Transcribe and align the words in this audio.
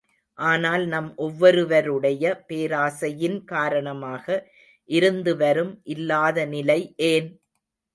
ஆனால் 0.39 0.83
நம் 0.87 1.09
ஒவ்வொருவருடைய 1.17 2.33
பேராசையின் 2.47 3.39
காரணமாக 3.45 4.25
இருந்து 4.89 5.33
வரும் 5.37 5.73
இல்லாத 5.87 6.45
நிலை 6.47 6.81
ஏன்? 7.07 7.29